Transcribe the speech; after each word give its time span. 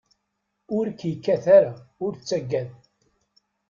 Ur 0.77 0.85
k-yekkat 0.99 1.45
ara, 1.57 1.73
ur 2.05 2.11
ttaggad. 2.15 2.69